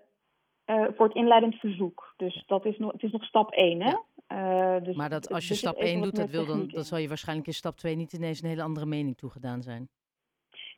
voor 0.66 1.06
het 1.06 1.14
inleidend 1.14 1.54
verzoek. 1.54 2.14
Dus 2.16 2.44
dat 2.46 2.64
is 2.64 2.78
nog, 2.78 2.92
het 2.92 3.02
is 3.02 3.12
nog 3.12 3.24
stap 3.24 3.50
1, 3.50 3.82
hè? 3.82 3.90
Ja. 3.90 4.04
Eh, 4.34 4.84
dus 4.84 4.96
maar 4.96 5.08
dat, 5.08 5.32
als 5.32 5.48
je 5.48 5.54
zit 5.54 5.56
stap 5.56 5.76
even 5.76 5.88
1 5.88 6.00
wat 6.00 6.04
doet, 6.04 6.16
dat, 6.16 6.30
wil 6.30 6.46
dan, 6.46 6.68
dan 6.68 6.84
zal 6.84 6.98
je 6.98 7.08
waarschijnlijk 7.08 7.46
in 7.46 7.54
stap 7.54 7.76
2 7.76 7.96
niet 7.96 8.12
ineens 8.12 8.42
een 8.42 8.48
hele 8.48 8.62
andere 8.62 8.86
mening 8.86 9.16
toegedaan 9.16 9.62
zijn. 9.62 9.88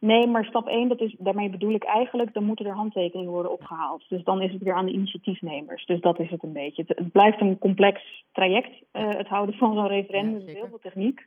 Nee, 0.00 0.26
maar 0.26 0.44
stap 0.44 0.66
1, 0.66 0.88
dat 0.88 1.00
is, 1.00 1.14
daarmee 1.18 1.50
bedoel 1.50 1.74
ik 1.74 1.84
eigenlijk, 1.84 2.34
dan 2.34 2.44
moeten 2.44 2.66
er 2.66 2.74
handtekeningen 2.74 3.32
worden 3.32 3.52
opgehaald. 3.52 4.04
Dus 4.08 4.24
dan 4.24 4.42
is 4.42 4.52
het 4.52 4.62
weer 4.62 4.74
aan 4.74 4.86
de 4.86 4.92
initiatiefnemers. 4.92 5.86
Dus 5.86 6.00
dat 6.00 6.18
is 6.20 6.30
het 6.30 6.42
een 6.42 6.52
beetje. 6.52 6.84
Het, 6.86 6.98
het 6.98 7.12
blijft 7.12 7.40
een 7.40 7.58
complex 7.58 8.24
traject, 8.32 8.82
eh, 8.90 9.08
het 9.08 9.28
houden 9.28 9.54
van 9.54 9.74
zo'n 9.74 9.88
referendum. 9.88 10.40
Ja, 10.40 10.46
is 10.46 10.52
heel 10.52 10.68
veel 10.68 10.78
techniek. 10.78 11.26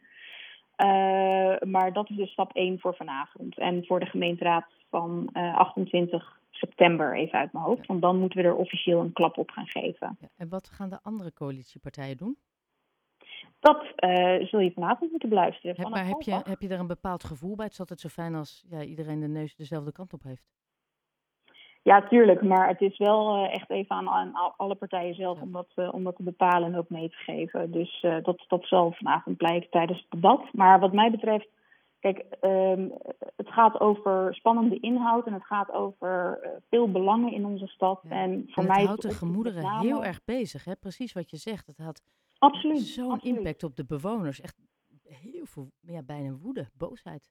Eh, 0.76 0.88
maar 1.60 1.94
dat 1.94 2.10
is 2.10 2.16
dus 2.16 2.32
stap 2.32 2.56
1 2.56 2.80
voor 2.80 2.96
vanavond. 2.96 3.58
En 3.58 3.86
voor 3.86 4.00
de 4.00 4.06
gemeenteraad 4.06 4.66
van 4.90 5.30
eh, 5.34 5.56
28 5.56 6.40
september, 6.50 7.16
even 7.16 7.40
uit 7.40 7.54
mijn 7.54 7.66
hoofd. 7.66 7.86
Want 7.88 8.02
dan 8.02 8.20
moeten 8.20 8.42
we 8.42 8.48
er 8.48 8.56
officieel 8.56 9.00
een 9.00 9.14
klap 9.14 9.38
op 9.38 9.50
gaan 9.52 9.68
geven. 9.68 10.18
En 10.38 10.50
wat 10.50 10.70
gaan 10.70 10.90
de 10.90 11.00
andere 11.02 11.34
coalitiepartijen 11.34 12.18
doen? 12.18 12.38
Dat 13.60 13.86
eh, 13.96 14.48
zul 14.48 14.60
je 14.60 14.72
vanavond 14.72 15.12
moeten 15.12 15.30
beluisteren. 15.30 15.76
Vanaf 15.76 15.92
maar 15.92 16.06
heb 16.06 16.22
je, 16.22 16.42
heb 16.44 16.62
je 16.62 16.68
er 16.68 16.80
een 16.80 16.88
bepaald 16.88 17.24
gevoel 17.24 17.56
bij? 17.56 17.66
Het 17.66 17.74
is 17.74 17.80
altijd 17.80 18.00
zo 18.00 18.08
fijn 18.08 18.36
als 18.36 18.66
ja, 18.70 18.82
iedereen 18.82 19.20
de 19.20 19.28
neus 19.28 19.56
dezelfde 19.56 19.92
kant 19.92 20.14
op 20.14 20.24
heeft. 20.24 20.50
Ja, 21.82 22.08
tuurlijk. 22.08 22.42
Maar 22.42 22.68
het 22.68 22.82
is 22.82 22.98
wel 22.98 23.36
uh, 23.36 23.54
echt 23.54 23.70
even 23.70 23.96
aan, 23.96 24.10
aan, 24.10 24.54
alle 24.58 24.76
partijen 24.76 25.16
zelf 25.16 25.38
Ja. 25.38 25.44
om, 25.44 25.52
dat, 25.52 25.72
uh, 25.76 25.94
om 25.94 26.04
dat 26.04 26.16
te 26.16 26.24
bepalen 26.24 26.74
en 26.74 26.78
ook 26.78 26.90
mee 26.90 27.10
te 27.10 27.16
geven. 27.16 27.72
Dus 27.72 28.04
uh, 28.04 28.24
dat, 28.24 28.46
dat 28.48 28.66
zal 28.66 28.92
vanavond 28.92 29.38
blijken 29.38 29.70
tijdens 29.70 30.00
het 30.00 30.12
debat. 30.12 30.54
Maar 30.54 30.80
wat 30.80 30.94
mij 30.94 31.12
betreft, 31.12 31.48
kijk, 32.00 32.26
um, 32.42 32.94
het 33.36 33.50
gaat 33.50 33.80
over 33.80 34.36
spannende 34.36 34.80
inhoud 34.80 35.26
en 35.26 35.34
het 35.34 35.46
gaat 35.46 35.72
over 35.72 36.40
uh, 36.44 36.50
veel 36.70 36.92
belangen 36.92 37.32
in 37.32 37.46
onze 37.46 37.68
stad. 37.68 38.02
Ja. 38.04 38.10
En 38.10 38.44
voor 38.48 38.64
en 38.64 38.70
het 38.70 38.78
mij 38.78 38.86
houdt 38.86 39.02
de 39.02 39.10
gemoederen 39.10 39.64
name... 39.64 39.86
heel 39.86 40.04
erg 40.04 40.24
bezig, 40.26 40.66
hè? 40.66 40.76
Precies 40.76 41.14
wat 41.14 41.30
je 41.30 41.38
zegt. 41.38 41.68
Het 41.68 41.78
had 41.78 42.04
absoluut, 42.38 42.80
zo'n 42.80 43.22
impact 43.22 43.64
op 43.64 43.76
de 43.76 43.86
bewoners. 43.86 44.42
Echt 44.42 44.58
heel 45.04 45.46
veel, 45.46 45.72
ja, 45.80 46.02
bijna 46.02 46.32
woede, 46.32 46.70
boosheid. 46.78 47.30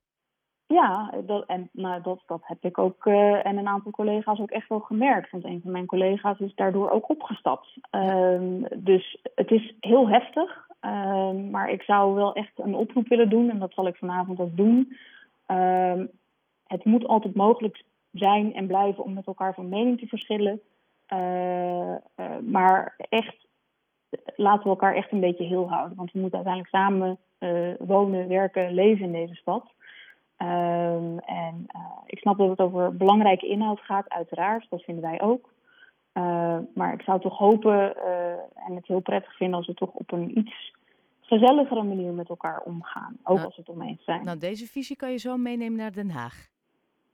Ja, 0.66 1.14
dat, 1.26 1.46
en 1.46 1.68
nou, 1.72 2.02
dat, 2.02 2.22
dat 2.26 2.40
heb 2.42 2.64
ik 2.64 2.78
ook 2.78 3.06
uh, 3.06 3.46
en 3.46 3.56
een 3.56 3.68
aantal 3.68 3.90
collega's 3.92 4.38
ook 4.38 4.50
echt 4.50 4.68
wel 4.68 4.80
gemerkt. 4.80 5.30
Want 5.30 5.44
een 5.44 5.60
van 5.62 5.70
mijn 5.70 5.86
collega's 5.86 6.38
is 6.38 6.54
daardoor 6.54 6.90
ook 6.90 7.08
opgestapt. 7.08 7.78
Um, 7.90 8.66
dus 8.76 9.20
het 9.34 9.50
is 9.50 9.74
heel 9.80 10.08
heftig. 10.08 10.67
Um, 10.80 11.50
maar 11.50 11.70
ik 11.70 11.82
zou 11.82 12.14
wel 12.14 12.34
echt 12.34 12.58
een 12.58 12.74
oproep 12.74 13.08
willen 13.08 13.28
doen. 13.28 13.50
En 13.50 13.58
dat 13.58 13.72
zal 13.72 13.86
ik 13.86 13.96
vanavond 13.96 14.40
ook 14.40 14.56
doen. 14.56 14.96
Um, 15.46 16.10
het 16.66 16.84
moet 16.84 17.06
altijd 17.06 17.34
mogelijk 17.34 17.82
zijn 18.12 18.54
en 18.54 18.66
blijven 18.66 19.04
om 19.04 19.12
met 19.12 19.26
elkaar 19.26 19.54
van 19.54 19.68
mening 19.68 19.98
te 19.98 20.06
verschillen. 20.06 20.60
Uh, 21.12 21.94
uh, 22.16 22.38
maar 22.42 22.94
echt, 23.08 23.46
laten 24.36 24.62
we 24.62 24.68
elkaar 24.68 24.94
echt 24.94 25.12
een 25.12 25.20
beetje 25.20 25.44
heel 25.44 25.70
houden. 25.70 25.96
Want 25.96 26.12
we 26.12 26.20
moeten 26.20 26.44
uiteindelijk 26.44 26.74
samen 26.74 27.18
uh, 27.38 27.74
wonen, 27.78 28.28
werken, 28.28 28.74
leven 28.74 29.04
in 29.04 29.12
deze 29.12 29.34
stad. 29.34 29.72
Um, 30.38 31.18
en 31.18 31.66
ik 32.06 32.18
snap 32.18 32.38
dat 32.38 32.48
het 32.48 32.60
over 32.60 32.96
belangrijke 32.96 33.46
inhoud 33.46 33.80
gaat, 33.80 34.08
uiteraard. 34.08 34.66
Dat 34.70 34.82
vinden 34.82 35.04
wij 35.04 35.20
ook. 35.20 35.50
Uh, 36.18 36.58
maar 36.74 36.92
ik 36.92 37.02
zou 37.02 37.20
toch 37.20 37.38
hopen 37.38 37.94
uh, 37.96 38.32
en 38.66 38.74
het 38.74 38.86
heel 38.86 39.00
prettig 39.00 39.36
vinden 39.36 39.56
als 39.56 39.66
we 39.66 39.74
toch 39.74 39.92
op 39.92 40.12
een 40.12 40.38
iets 40.38 40.72
gezelligere 41.20 41.82
manier 41.82 42.12
met 42.12 42.28
elkaar 42.28 42.60
omgaan. 42.60 43.16
Ook 43.22 43.36
Nou, 43.36 43.46
als 43.46 43.56
we 43.56 43.62
het 43.66 43.70
oneens 43.70 44.04
zijn. 44.04 44.24
Nou, 44.24 44.38
deze 44.38 44.66
visie 44.66 44.96
kan 44.96 45.10
je 45.10 45.16
zo 45.16 45.36
meenemen 45.36 45.78
naar 45.78 45.92
Den 45.92 46.10
Haag. 46.10 46.48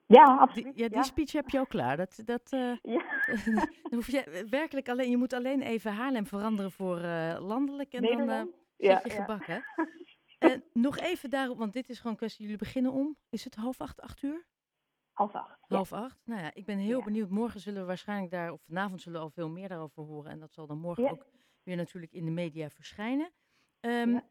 ja, 0.07 0.37
absoluut. 0.41 0.75
Die, 0.75 0.83
ja, 0.83 0.89
die 0.89 1.05
speech 1.05 1.33
heb 1.33 1.49
je 1.49 1.59
al 1.59 1.67
klaar. 1.67 1.97
Dat, 1.97 2.23
dat, 2.25 2.53
uh, 2.53 2.61
Ja. 2.97 3.03
dan 3.83 3.95
hoef 3.95 4.11
je 4.11 4.47
werkelijk 4.51 4.89
alleen, 4.89 5.11
je 5.11 5.17
moet 5.17 5.33
alleen 5.33 5.63
even 5.63 5.93
Haarlem 5.93 6.27
veranderen 6.27 6.71
voor 6.71 7.01
uh, 7.01 7.37
landelijk 7.41 7.93
en 7.93 8.03
dan 8.03 8.29
uh, 8.29 8.41
zit 8.77 9.03
je 9.03 9.11
gebakken. 9.11 9.63
En 10.39 10.65
nog 10.73 10.99
even 10.99 11.31
daarop, 11.31 11.59
want 11.59 11.73
dit 11.73 11.89
is 11.89 11.97
gewoon 11.97 12.13
een 12.13 12.19
kwestie. 12.19 12.43
Jullie 12.43 12.59
beginnen 12.59 12.93
om, 12.93 13.17
is 13.31 13.45
het 13.45 13.55
half 13.55 13.81
acht, 13.81 14.01
acht 14.01 14.23
uur? 14.23 14.45
Half 15.15 15.35
acht. 15.35 15.59
Ja. 15.69 15.77
Half 15.77 15.93
acht. 15.93 16.21
Nou 16.25 16.41
ja, 16.43 16.55
ik 16.55 16.65
ben 16.65 16.79
heel 16.79 16.99
Ja. 16.99 17.05
benieuwd. 17.05 17.31
Morgen 17.31 17.61
zullen 17.61 17.81
we 17.81 17.87
waarschijnlijk 17.87 18.31
daar, 18.33 18.53
of 18.53 18.63
vanavond 18.63 19.01
zullen 19.01 19.19
we 19.19 19.25
al 19.25 19.31
veel 19.31 19.49
meer 19.51 19.69
daarover 19.69 20.03
horen. 20.03 20.31
En 20.31 20.39
dat 20.39 20.53
zal 20.53 20.67
dan 20.67 20.79
morgen 20.79 21.05
Ja. 21.05 21.11
ook 21.11 21.27
weer 21.63 21.77
natuurlijk 21.77 22.13
in 22.13 22.25
de 22.25 22.31
media 22.31 22.71
verschijnen. 22.71 23.33
Ehm, 23.81 24.11
Ja. 24.11 24.29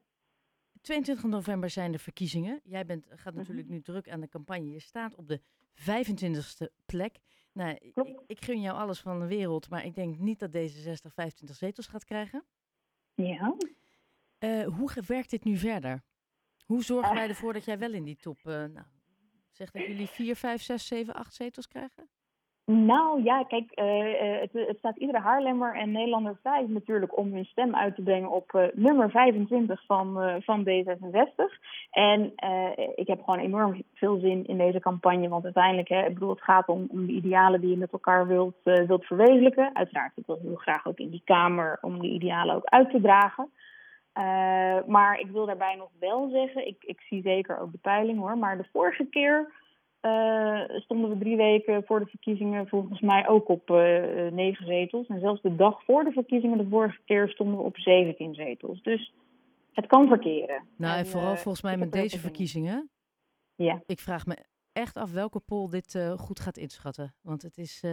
22 0.81 1.23
november 1.29 1.69
zijn 1.69 1.91
de 1.91 1.99
verkiezingen. 1.99 2.59
Jij 2.63 2.85
bent, 2.85 3.05
gaat 3.09 3.25
Mhm. 3.33 3.35
natuurlijk 3.37 3.67
nu 3.67 3.81
druk 3.81 4.09
aan 4.09 4.19
de 4.19 4.27
campagne. 4.27 4.69
Je 4.71 4.79
staat 4.79 5.15
op 5.15 5.27
de 5.27 5.41
25ste 5.73 6.71
plek. 6.85 7.19
Nou, 7.53 7.75
ik, 7.79 7.97
ik, 8.27 8.43
gun 8.43 8.61
jou 8.61 8.77
alles 8.77 8.99
van 8.99 9.19
de 9.19 9.27
wereld, 9.27 9.69
maar 9.69 9.85
ik 9.85 9.95
denk 9.95 10.17
niet 10.17 10.39
dat 10.39 10.51
D66 10.51 11.13
25 11.13 11.55
zetels 11.55 11.87
gaat 11.87 12.05
krijgen. 12.05 12.45
Ja. 13.13 13.55
Eh, 14.37 14.65
hoe 14.67 14.91
werkt 15.07 15.29
dit 15.29 15.43
nu 15.43 15.57
verder? 15.57 16.03
Hoe 16.65 16.83
zorgen 16.83 17.09
Eh. 17.11 17.15
wij 17.17 17.27
ervoor 17.29 17.53
dat 17.53 17.65
jij 17.65 17.77
wel 17.79 17.93
in 17.93 18.03
die 18.03 18.15
top, 18.17 18.37
eh, 18.37 18.43
nou, 18.65 18.85
zeg 19.55 19.72
dat 19.72 19.86
jullie 19.86 20.07
4, 20.07 20.36
5, 20.36 20.62
6, 20.62 20.88
7, 20.88 21.13
8 21.13 21.33
zetels 21.33 21.67
krijgen? 21.67 22.10
Nou 22.65 23.24
ja, 23.24 23.43
kijk, 23.43 23.72
eh, 23.72 24.36
eh, 24.36 24.41
het, 24.41 24.67
het 24.67 24.77
staat 24.77 24.98
iedere 24.98 25.19
Haarlemmer 25.19 25.75
en 25.75 25.91
Nederlander 25.91 26.38
vrij 26.41 26.65
natuurlijk 26.67 27.17
om 27.17 27.33
hun 27.33 27.45
stem 27.45 27.75
uit 27.75 27.95
te 27.95 28.01
brengen 28.01 28.29
op 28.29 28.53
eh, 28.53 28.63
nummer 28.74 29.10
25 29.10 29.86
van, 29.86 30.22
eh, 30.22 30.36
van 30.39 30.63
D66. 30.63 31.60
En 31.91 32.33
ik 32.95 33.07
heb 33.07 33.24
gewoon 33.24 33.39
enorm 33.39 33.83
veel 33.93 34.19
zin 34.19 34.45
in 34.48 34.57
deze 34.57 34.79
campagne, 34.79 35.27
want 35.27 35.43
uiteindelijk, 35.43 35.89
hè, 35.89 36.05
ik 36.05 36.13
bedoel, 36.13 36.29
het 36.29 36.43
gaat 36.43 36.67
om, 36.67 36.88
om 36.89 37.05
de 37.05 37.12
idealen 37.12 37.62
die 37.62 37.69
je 37.69 37.77
met 37.77 37.91
elkaar 37.91 38.27
wilt, 38.27 38.55
wilt 38.63 39.05
verwezenlijken. 39.05 39.75
Uiteraard, 39.75 40.12
ik 40.15 40.25
wil 40.25 40.39
heel 40.41 40.55
graag 40.55 40.88
ook 40.88 40.98
in 40.98 41.10
die 41.10 41.22
Kamer 41.25 41.77
om 41.81 42.00
die 42.00 42.12
idealen 42.12 42.55
ook 42.55 42.65
uit 42.65 42.89
te 42.89 43.01
dragen. 43.01 43.50
Eh, 44.13 44.77
maar 44.88 45.20
ik 45.20 45.32
wil 45.32 45.46
daarbij 45.46 45.75
nog 45.75 45.89
wel 46.00 46.29
zeggen, 46.29 46.67
ik, 46.67 46.84
ik 46.84 47.01
zie 47.01 47.22
zeker 47.22 47.60
ook 47.60 47.72
de 47.72 47.77
peiling 47.77 48.20
hoor, 48.20 48.38
maar 48.38 48.58
de 48.58 48.67
vorige 48.72 49.05
keer 49.05 49.51
eh, 50.00 50.62
stonden 50.70 51.10
we 51.10 51.17
drie 51.17 51.36
weken 51.36 51.84
voor 51.86 52.00
de 52.00 52.05
verkiezingen 52.05 52.67
volgens 52.67 53.01
mij 53.01 53.27
ook 53.27 53.50
op 53.50 53.70
eh, 53.70 54.32
negen 54.32 54.65
zetels. 54.65 55.08
En 55.08 55.20
zelfs 55.20 55.41
de 55.41 55.55
dag 55.55 55.84
voor 55.84 56.03
de 56.03 56.12
verkiezingen 56.12 56.58
de 56.58 56.67
vorige 56.70 57.00
keer 57.05 57.29
stonden 57.29 57.58
we 57.58 57.63
op 57.63 57.77
17 57.77 58.34
zetels. 58.34 58.82
Dus 58.82 59.13
het 59.72 59.88
kan 59.88 60.08
verkeren. 60.08 60.67
Nou, 60.77 60.93
en, 60.93 61.00
En, 61.00 61.05
vooral 61.05 61.36
volgens 61.36 61.63
mij 61.63 61.77
met 61.77 61.91
deze 61.91 62.20
verkiezingen. 62.20 62.89
Ja. 63.55 63.84
Ik 63.86 64.00
vraag 64.00 64.25
me 64.25 64.38
echt 64.72 64.98
af 64.98 65.12
welke 65.12 65.39
poll 65.39 65.70
dit 65.70 66.13
goed 66.17 66.39
gaat 66.39 66.58
inschatten. 66.58 67.15
Want 67.22 67.41
het 67.41 67.58
is, 67.58 67.84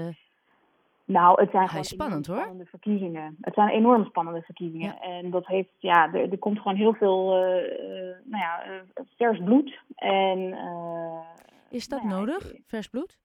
Nou, 1.11 1.41
het 1.41 1.51
zijn 1.51 1.69
gewoon 1.69 1.85
spannend, 1.85 2.27
hoor. 2.27 2.37
spannende 2.37 2.67
verkiezingen. 2.67 3.37
Het 3.41 3.55
zijn 3.55 3.69
enorm 3.69 4.05
spannende 4.05 4.43
verkiezingen. 4.43 5.01
En 5.01 5.31
dat 5.31 5.47
heeft, 5.47 5.69
ja, 5.79 6.15
er, 6.15 6.31
er 6.31 6.39
komt 6.39 6.59
gewoon 6.59 6.77
heel 6.77 6.95
veel, 6.95 7.35
eh, 7.35 7.59
eh, 7.59 8.17
nou 8.25 8.43
ja, 8.43 8.63
eh, 8.63 9.05
vers 9.17 9.39
bloed. 9.39 9.79
En 9.95 10.39
is 11.71 11.89
dat 11.89 12.03
nou 12.03 12.13
ja, 12.13 12.19
nodig? 12.19 12.55
Vers 12.67 12.89
bloed? 12.89 13.19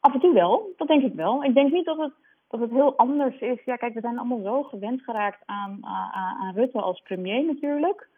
Af 0.00 0.14
en 0.14 0.20
toe 0.20 0.34
wel, 0.34 0.72
dat 0.76 0.88
denk 0.88 1.02
ik 1.02 1.14
wel. 1.14 1.44
Ik 1.44 1.54
denk 1.54 1.72
niet 1.72 1.84
dat 1.84 1.98
het, 1.98 2.12
dat 2.48 2.60
het 2.60 2.70
heel 2.70 2.96
anders 2.96 3.38
is. 3.38 3.64
Ja, 3.64 3.76
kijk, 3.76 3.94
we 3.94 4.00
zijn 4.00 4.18
allemaal 4.18 4.42
zo 4.42 4.62
gewend 4.62 5.02
geraakt 5.02 5.42
aan, 5.46 5.78
aan, 5.80 6.36
aan 6.40 6.54
Rutte 6.54 6.80
als 6.80 7.00
premier 7.00 7.44
natuurlijk. 7.44 8.08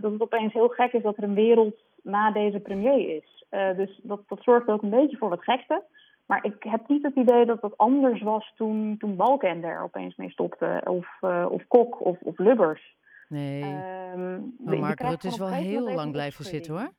Dat 0.00 0.12
het 0.12 0.20
opeens 0.20 0.52
heel 0.52 0.68
gek 0.68 0.92
is 0.92 1.02
dat 1.02 1.16
er 1.16 1.22
een 1.22 1.34
wereld 1.34 1.76
na 2.02 2.30
deze 2.30 2.58
premier 2.58 3.16
is. 3.16 3.44
Dus 3.76 4.00
dat, 4.02 4.20
dat 4.28 4.42
zorgt 4.42 4.68
ook 4.68 4.82
een 4.82 4.90
beetje 4.90 5.16
voor 5.16 5.28
wat 5.28 5.44
gekte. 5.44 5.82
Maar 6.26 6.44
ik 6.44 6.62
heb 6.62 6.88
niet 6.88 7.02
het 7.02 7.14
idee 7.14 7.46
dat 7.46 7.60
dat 7.60 7.78
anders 7.78 8.22
was 8.22 8.52
toen, 8.56 8.96
toen 8.98 9.16
Balkenende 9.16 9.66
er 9.66 9.82
opeens 9.82 10.16
mee 10.16 10.30
stopte. 10.30 10.80
Of, 10.84 11.16
eh, 11.20 11.46
of 11.50 11.66
Kok 11.68 12.04
of, 12.04 12.20
of 12.20 12.38
Lubbers. 12.38 12.96
Nee. 13.28 13.62
Ehm, 13.62 14.40
maar 14.58 14.94
krijgt 14.94 15.00
Rutte 15.00 15.26
is 15.28 15.38
wel 15.38 15.48
heel 15.48 15.94
lang 15.94 16.12
blijven 16.12 16.44
zitten 16.44 16.72
hoor. 16.72 16.92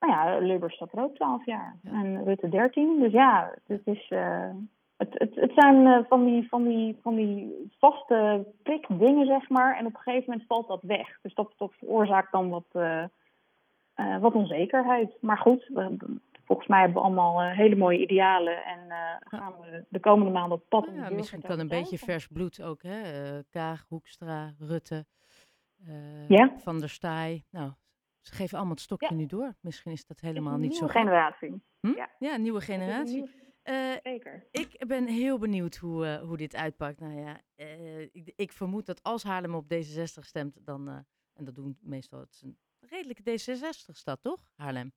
Nou 0.00 0.12
ja, 0.12 0.38
Lubbers 0.38 0.74
staat 0.74 0.92
er 0.92 1.02
ook 1.02 1.14
12 1.14 1.46
jaar. 1.46 1.76
Ja. 1.82 1.90
En 1.90 2.24
Rutte 2.24 2.48
13. 2.48 3.00
Dus 3.00 3.12
ja, 3.12 3.54
het 3.66 3.80
is. 3.84 4.08
eh, 4.08 4.50
het, 4.96 5.08
het, 5.12 5.34
het 5.34 5.52
zijn 5.54 5.86
eh, 5.86 6.04
van, 6.08 6.24
die, 6.24 6.48
van, 6.48 6.64
die, 6.64 6.98
van 7.02 7.14
die 7.14 7.70
vaste 7.78 8.46
prikdingen, 8.62 9.26
zeg 9.26 9.48
maar. 9.48 9.76
En 9.76 9.86
op 9.86 9.94
een 9.94 10.00
gegeven 10.00 10.24
moment 10.30 10.46
valt 10.46 10.68
dat 10.68 10.82
weg. 10.82 11.18
Dus 11.22 11.34
dat, 11.34 11.52
dat 11.56 11.72
veroorzaakt 11.78 12.32
dan 12.32 12.48
wat, 12.48 12.66
wat 14.20 14.34
onzekerheid. 14.34 15.16
Maar 15.20 15.38
goed, 15.38 15.70
volgens 16.46 16.68
mij 16.68 16.80
hebben 16.80 16.96
we 16.96 17.02
allemaal 17.04 17.40
eh, 17.40 17.56
hele 17.56 17.76
mooie 17.76 17.98
idealen. 18.00 18.64
En 18.64 18.90
eh, 18.90 19.16
gaan 19.38 19.52
we 19.60 19.84
de 19.88 20.00
komende 20.00 20.32
maanden 20.32 20.58
op 20.58 20.68
pad. 20.68 20.88
ja, 20.94 21.10
misschien 21.10 21.40
kan 21.42 21.58
een 21.58 21.68
beetje 21.68 21.98
vers 21.98 22.26
bloed 22.26 22.62
ook. 22.62 22.82
Hè? 22.82 23.00
Eh, 23.36 23.42
Kaag, 23.50 23.84
Hoekstra, 23.88 24.54
Rutte, 24.58 25.06
Ja. 26.28 26.52
Van 26.58 26.78
der 26.80 26.88
Staaij. 26.90 27.44
Nou, 27.50 27.72
ze 28.20 28.32
geven 28.34 28.56
allemaal 28.56 28.74
het 28.74 28.82
stokje 28.84 29.08
Ja. 29.10 29.14
nu 29.14 29.26
door. 29.26 29.54
Misschien 29.60 29.92
is 29.92 30.06
dat 30.06 30.20
helemaal 30.20 30.54
Een 30.54 30.60
niet 30.60 30.74
zo 30.76 30.84
nieuwe 30.84 30.98
generatie. 30.98 31.62
Hm? 31.80 31.88
ja. 31.96 32.10
Ja, 32.18 32.34
een 32.34 32.42
nieuwe 32.42 32.60
generatie. 32.60 33.14
nieuwe- 33.14 33.44
Zeker. 34.02 34.46
ik 34.50 34.84
ben 34.86 35.06
heel 35.06 35.38
benieuwd 35.38 35.76
hoe, 35.76 36.18
hoe 36.24 36.36
dit 36.36 36.56
uitpakt. 36.56 37.00
Nou 37.00 37.14
ja, 37.20 37.40
ik, 38.12 38.32
ik 38.36 38.52
vermoed 38.52 38.86
dat 38.86 39.02
als 39.02 39.22
Haarlem 39.22 39.54
op 39.54 39.64
D66 39.74 40.20
stemt, 40.20 40.66
dan, 40.66 40.88
en 41.34 41.44
dat 41.44 41.54
doen 41.54 41.78
meestal, 41.80 42.20
het 42.20 42.30
is 42.32 42.42
een 42.42 42.58
redelijke 42.80 43.22
D66-stad, 43.22 44.22
toch? 44.22 44.40
Haarlem. 44.56 44.92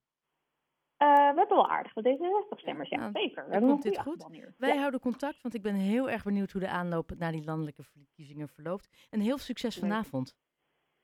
Eh, 1.00 1.08
we 1.08 1.36
hebben 1.36 1.48
wel 1.58 1.70
aardig 1.70 1.94
wat 1.94 2.04
D66-stemmers. 2.04 2.90
Ja, 2.90 2.98
Nou, 2.98 3.12
zeker. 3.14 3.46
We 3.46 3.52
hebben 3.52 3.70
komt 3.70 3.84
dit 3.84 4.00
goed. 4.00 4.26
Wij 4.58 4.74
Ja. 4.74 4.80
houden 4.80 5.00
contact, 5.00 5.42
want 5.42 5.54
ik 5.54 5.62
ben 5.62 5.76
heel 5.76 6.10
erg 6.10 6.24
benieuwd 6.24 6.52
hoe 6.52 6.62
de 6.62 6.68
aanloop 6.70 7.12
naar 7.18 7.32
die 7.32 7.44
landelijke 7.44 7.84
verkiezingen 7.84 8.48
verloopt. 8.50 9.08
En 9.10 9.20
heel 9.20 9.30
veel 9.30 9.38
succes 9.46 9.78
vanavond. 9.80 10.36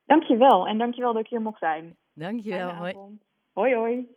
Dankjewel. 0.06 0.68
En 0.68 0.78
dankjewel 0.78 1.14
dat 1.14 1.22
ik 1.24 1.30
hier 1.30 1.42
mocht 1.42 1.60
zijn. 1.60 1.98
Dankjewel. 2.14 2.74
Hoi. 2.74 2.96
Hoi 3.54 3.76
hoi. 3.76 4.08